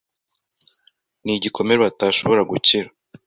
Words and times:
ni 1.23 1.31
igikomere 1.37 1.77
batashobora 1.85 2.41
gukira, 2.51 2.87